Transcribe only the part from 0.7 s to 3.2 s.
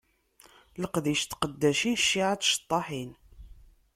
Leqdic n tqeddacin cciεa n tceṭṭaḥin.